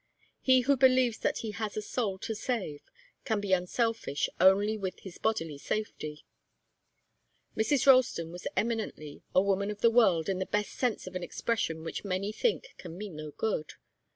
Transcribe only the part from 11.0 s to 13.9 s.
of an expression which many think can mean no good.